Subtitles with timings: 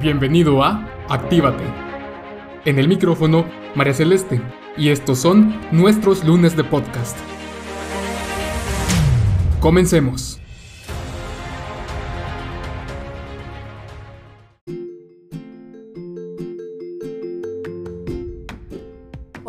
[0.00, 1.62] Bienvenido a Actívate.
[2.64, 3.44] En el micrófono,
[3.74, 4.40] María Celeste,
[4.78, 7.18] y estos son nuestros lunes de podcast.
[9.60, 10.39] Comencemos.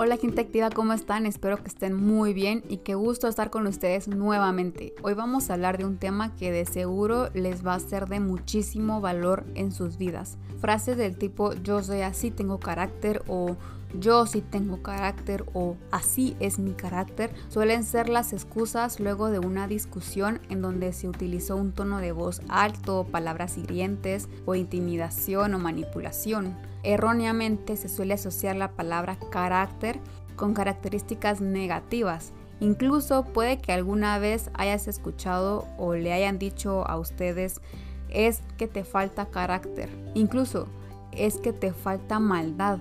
[0.03, 1.27] Hola gente activa, ¿cómo están?
[1.27, 4.95] Espero que estén muy bien y qué gusto estar con ustedes nuevamente.
[5.03, 8.19] Hoy vamos a hablar de un tema que de seguro les va a ser de
[8.19, 10.39] muchísimo valor en sus vidas.
[10.59, 13.57] Frases del tipo yo soy así, tengo carácter o
[13.99, 19.39] yo sí tengo carácter o así es mi carácter suelen ser las excusas luego de
[19.39, 25.53] una discusión en donde se utilizó un tono de voz alto, palabras hirientes o intimidación
[25.53, 26.57] o manipulación.
[26.83, 29.99] Erróneamente se suele asociar la palabra carácter
[30.35, 32.33] con características negativas.
[32.59, 37.61] Incluso puede que alguna vez hayas escuchado o le hayan dicho a ustedes
[38.09, 39.89] es que te falta carácter.
[40.13, 40.67] Incluso
[41.11, 42.79] es que te falta maldad.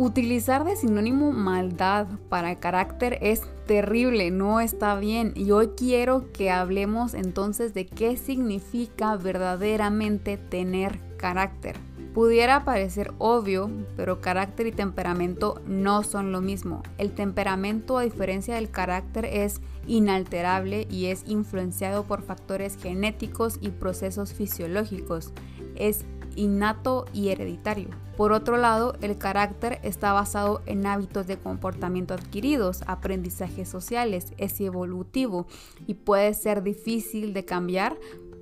[0.00, 5.32] Utilizar de sinónimo maldad para carácter es terrible, no está bien.
[5.34, 11.74] Y hoy quiero que hablemos entonces de qué significa verdaderamente tener carácter.
[12.14, 16.84] Pudiera parecer obvio, pero carácter y temperamento no son lo mismo.
[16.96, 23.70] El temperamento, a diferencia del carácter, es inalterable y es influenciado por factores genéticos y
[23.70, 25.32] procesos fisiológicos.
[25.74, 26.04] Es
[26.38, 27.88] innato y hereditario.
[28.16, 34.60] Por otro lado, el carácter está basado en hábitos de comportamiento adquiridos, aprendizajes sociales, es
[34.60, 35.46] evolutivo
[35.86, 37.96] y puede ser difícil de cambiar,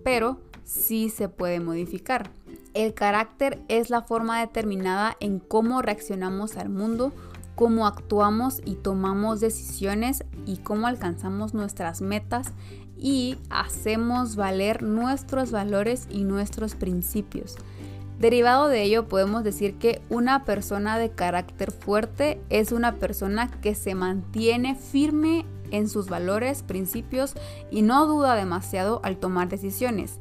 [0.05, 2.30] pero sí se puede modificar.
[2.75, 7.12] El carácter es la forma determinada en cómo reaccionamos al mundo,
[7.55, 12.53] cómo actuamos y tomamos decisiones y cómo alcanzamos nuestras metas
[12.98, 17.56] y hacemos valer nuestros valores y nuestros principios.
[18.19, 23.75] Derivado de ello podemos decir que una persona de carácter fuerte es una persona que
[23.75, 27.34] se mantiene firme en sus valores, principios
[27.71, 30.19] y no duda demasiado al tomar decisiones.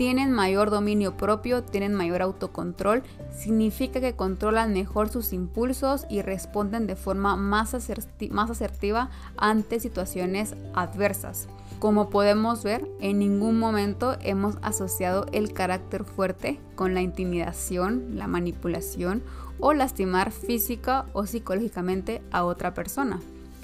[0.00, 3.02] Tienen mayor dominio propio, tienen mayor autocontrol,
[3.36, 11.48] significa que controlan mejor sus impulsos y responden de forma más, asertiva ante situaciones adversas.
[11.80, 18.26] Como podemos ver, en ningún momento hemos asociado el carácter fuerte con la intimidación, la
[18.26, 19.22] manipulación
[19.58, 23.20] o lastimar física o psicológicamente a otra persona.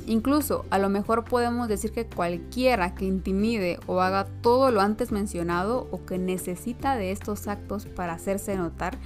[0.07, 5.11] Incluso a lo mejor podemos decir que cualquiera que intimide o haga todo lo antes
[5.11, 8.99] mencionado o que necesita de estos actos para hacerse notar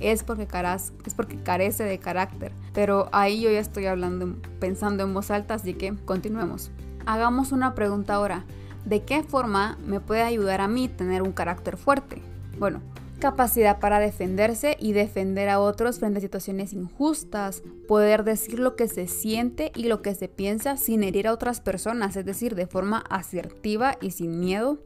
[0.00, 0.46] es porque,
[1.06, 2.52] es porque carece de carácter.
[2.72, 6.70] Pero ahí yo ya estoy hablando, pensando en voz alta, así que continuemos
[7.08, 8.44] hagamos una pregunta ahora.
[8.84, 12.22] ¿De qué forma me puede ayudar a mí tener un carácter fuerte?
[12.58, 12.80] Bueno,
[13.18, 18.88] capacidad para defenderse y defender a otros frente a situaciones injustas, poder decir lo que
[18.88, 22.66] se siente y lo que se piensa sin herir a otras personas, es decir, de
[22.66, 24.78] forma asertiva y sin miedo,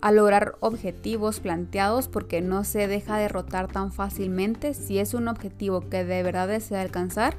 [0.00, 5.80] a lograr objetivos planteados porque no se deja derrotar tan fácilmente, si es un objetivo
[5.88, 7.36] que de verdad desea alcanzar,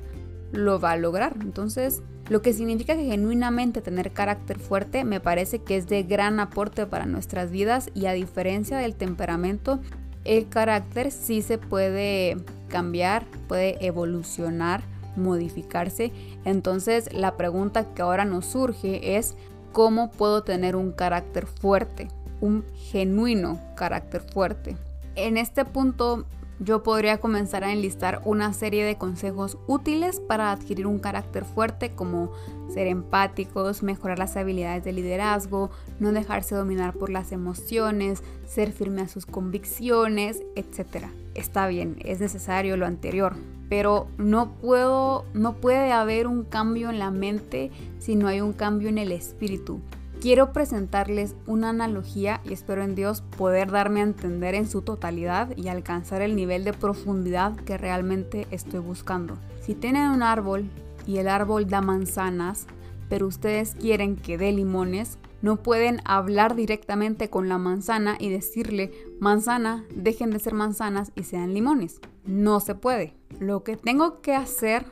[0.52, 1.36] lo va a lograr.
[1.42, 6.40] Entonces, lo que significa que genuinamente tener carácter fuerte me parece que es de gran
[6.40, 9.80] aporte para nuestras vidas y a diferencia del temperamento,
[10.28, 14.82] el carácter sí se puede cambiar, puede evolucionar,
[15.16, 16.12] modificarse.
[16.46, 19.36] Entonces la pregunta que ahora nos surge es,
[19.72, 22.10] ¿cómo puedo tener un carácter fuerte?
[22.42, 24.76] Un genuino carácter fuerte.
[25.16, 26.26] En este punto
[26.60, 31.92] yo podría comenzar a enlistar una serie de consejos útiles para adquirir un carácter fuerte
[31.94, 32.32] como
[32.74, 35.70] ser empáticos, mejorar las habilidades de liderazgo,
[36.00, 41.08] no dejarse dominar por las emociones, ser firme a sus convicciones, etc.
[41.36, 43.36] Está bien, es necesario lo anterior,
[43.70, 48.54] pero no puedo no puede haber un cambio en la mente si no hay un
[48.54, 49.80] cambio en el espíritu.
[50.20, 55.56] Quiero presentarles una analogía y espero en Dios poder darme a entender en su totalidad
[55.56, 59.38] y alcanzar el nivel de profundidad que realmente estoy buscando.
[59.62, 60.66] Si tienen un árbol
[61.06, 62.66] y el árbol da manzanas,
[63.10, 68.92] pero ustedes quieren que dé limones, no pueden hablar directamente con la manzana y decirle,
[69.20, 72.02] manzana, dejen de ser manzanas y sean limones.
[72.26, 73.14] No se puede.
[73.40, 74.84] Lo que tengo que hacer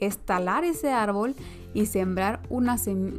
[0.00, 1.34] es talar ese árbol
[1.72, 2.76] y sembrar una,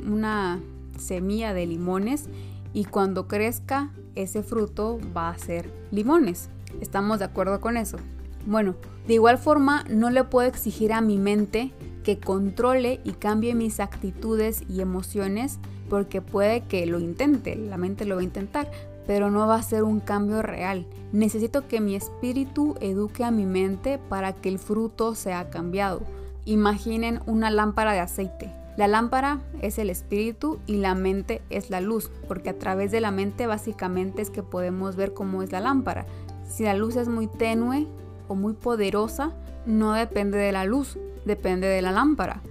[0.07, 0.61] una
[0.97, 2.25] semilla de limones
[2.73, 6.49] y cuando crezca ese fruto va a ser limones.
[6.81, 7.97] ¿Estamos de acuerdo con eso?
[8.45, 8.75] Bueno,
[9.07, 11.71] de igual forma no le puedo exigir a mi mente
[12.03, 15.59] que controle y cambie mis actitudes y emociones
[15.89, 18.69] porque puede que lo intente, la mente lo va a intentar,
[19.07, 20.85] pero no va a ser un cambio real.
[21.11, 26.01] Necesito que mi espíritu eduque a mi mente para que el fruto sea cambiado.
[26.45, 28.51] Imaginen una lámpara de aceite.
[28.77, 32.99] La lámpara es el espíritu y la mente es la luz, porque a través de
[32.99, 36.05] la mente básicamente es que podemos ver cómo es la lámpara.
[36.47, 37.87] Si la luz es muy tenue
[38.27, 39.31] o muy poderosa,
[39.65, 42.41] no depende de la luz, depende de la lámpara.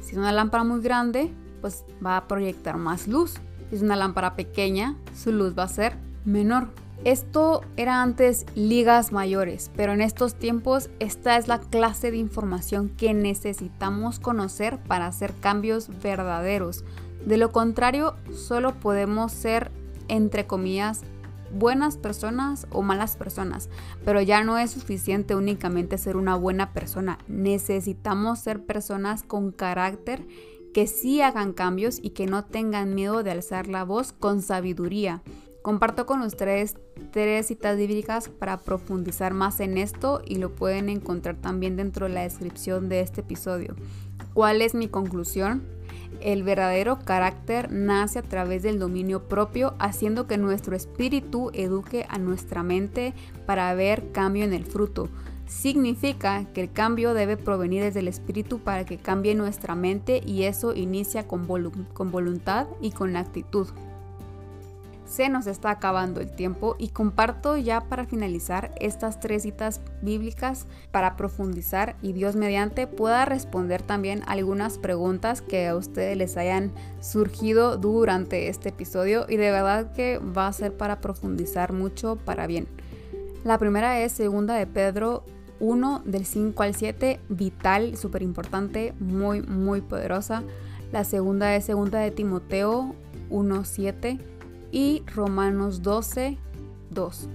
[0.00, 3.34] Si es una lámpara muy grande, pues va a proyectar más luz.
[3.68, 6.68] Si es una lámpara pequeña, su luz va a ser menor.
[7.02, 12.88] Esto era antes ligas mayores, pero en estos tiempos esta es la clase de información
[12.88, 16.84] que necesitamos conocer para hacer cambios verdaderos.
[17.26, 19.70] De lo contrario, solo podemos ser,
[20.08, 21.02] entre comillas,
[21.54, 23.68] buenas personas o malas personas,
[24.04, 27.18] pero ya no es suficiente únicamente ser una buena persona.
[27.28, 30.26] Necesitamos ser personas con carácter
[30.74, 35.22] que sí hagan cambios y que no tengan miedo de alzar la voz con sabiduría.
[35.64, 36.76] Comparto con ustedes
[37.10, 42.12] tres citas bíblicas para profundizar más en esto y lo pueden encontrar también dentro de
[42.12, 43.74] la descripción de este episodio.
[44.34, 45.62] ¿Cuál es mi conclusión?
[46.20, 52.18] El verdadero carácter nace a través del dominio propio, haciendo que nuestro espíritu eduque a
[52.18, 53.14] nuestra mente
[53.46, 55.08] para ver cambio en el fruto.
[55.46, 60.42] Significa que el cambio debe provenir desde el espíritu para que cambie nuestra mente y
[60.42, 63.68] eso inicia con, voluntad y con actitud
[65.14, 70.66] se nos está acabando el tiempo y comparto ya para finalizar estas tres citas bíblicas
[70.90, 76.72] para profundizar y Dios mediante pueda responder también algunas preguntas que a ustedes les hayan
[77.00, 82.48] surgido durante este episodio y de verdad que va a ser para profundizar mucho para
[82.48, 82.66] bien.
[83.44, 85.22] La primera es segunda de Pedro
[85.60, 90.42] 1 del 5 al 7, vital, súper importante, muy muy poderosa.
[90.90, 92.96] La segunda es segunda de Timoteo
[93.30, 94.33] 1 7
[94.74, 96.36] y Romanos 12,
[96.90, 97.28] 2.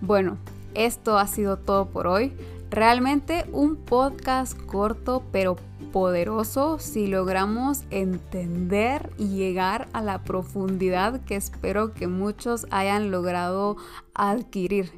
[0.00, 0.38] Bueno,
[0.74, 2.32] esto ha sido todo por hoy.
[2.70, 5.56] Realmente un podcast corto pero
[5.92, 13.76] poderoso si logramos entender y llegar a la profundidad que espero que muchos hayan logrado
[14.14, 14.92] adquirir.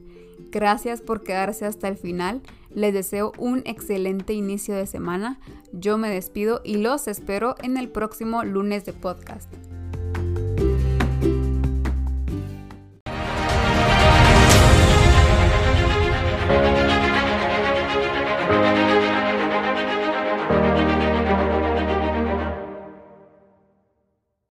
[0.52, 2.42] Gracias por quedarse hasta el final.
[2.70, 5.40] Les deseo un excelente inicio de semana.
[5.72, 9.50] Yo me despido y los espero en el próximo lunes de podcast.